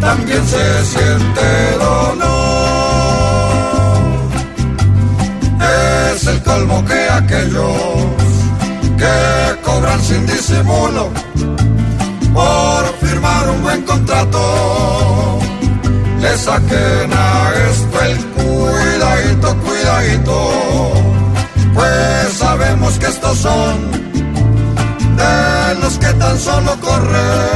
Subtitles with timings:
[0.00, 2.24] también se siente dolor.
[6.12, 7.76] Es el colmo que aquellos
[8.98, 11.10] que cobran sin disimulo
[12.32, 15.38] por firmar un buen contrato
[16.20, 20.38] le saquen a esto el cuidadito, cuidadito,
[21.74, 23.90] pues sabemos que estos son
[25.16, 27.53] de los que tan solo corren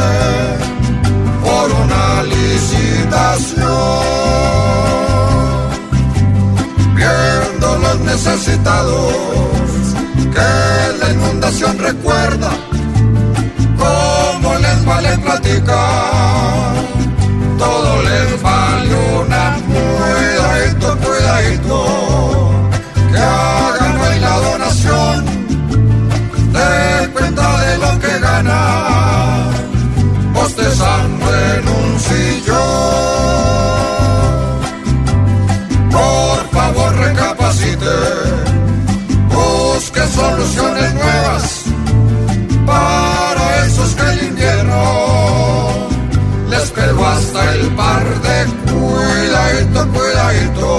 [8.25, 9.13] necesitados
[10.35, 12.51] que la inundación recuerda,
[13.79, 16.75] cómo les vale platicar,
[17.59, 22.51] todo les vale una cuidadito, cuidadito,
[23.13, 25.25] que hagan hoy la donación
[26.57, 29.51] de cuenta de lo que ganan,
[30.35, 32.88] bostezando en un sillón.
[40.15, 41.65] Soluciones nuevas
[42.67, 45.89] para esos que el invierno
[46.49, 50.71] les pegó hasta el par de cuidadito, cuidadito,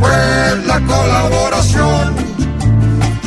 [0.00, 2.14] pues la colaboración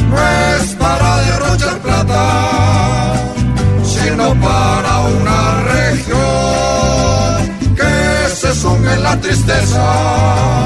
[0.09, 0.17] no
[0.56, 3.14] es para derrochar plata,
[3.84, 6.16] sino para una región
[7.75, 10.56] que se sume en la tristeza